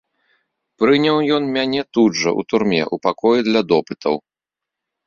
Прыняў 0.83 1.17
ён 1.35 1.43
мяне 1.57 1.81
тут 1.99 2.11
жа, 2.23 2.35
у 2.41 2.49
турме, 2.53 2.83
у 2.99 3.03
пакоі 3.05 3.39
для 3.51 3.61
допытаў. 3.75 4.15